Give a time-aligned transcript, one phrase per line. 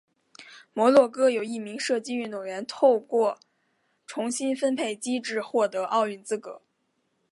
[0.73, 3.37] 摩洛哥有一名射击运动员透过
[4.07, 6.63] 重新分配机制获得奥运资格。